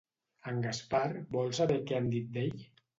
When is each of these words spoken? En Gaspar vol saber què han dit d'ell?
En 0.51 0.57
Gaspar 0.63 1.03
vol 1.37 1.55
saber 1.61 1.79
què 1.87 2.01
han 2.01 2.13
dit 2.19 2.37
d'ell? 2.37 2.63